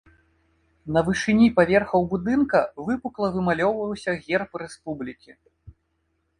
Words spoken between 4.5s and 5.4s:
рэспублікі.